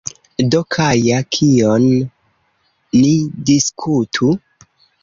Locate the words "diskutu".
3.53-4.37